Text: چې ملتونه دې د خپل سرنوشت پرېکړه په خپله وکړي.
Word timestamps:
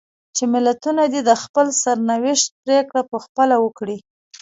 چې 0.35 0.43
ملتونه 0.53 1.03
دې 1.13 1.21
د 1.29 1.31
خپل 1.43 1.67
سرنوشت 1.83 2.47
پرېکړه 2.63 3.01
په 3.11 3.17
خپله 3.25 3.55
وکړي. 3.63 3.97